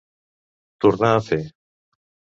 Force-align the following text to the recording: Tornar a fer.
Tornar 0.85 1.13
a 1.19 1.23
fer. 1.29 1.41